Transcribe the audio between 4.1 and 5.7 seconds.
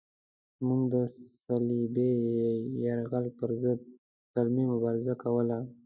قلمي مبارزه کوله.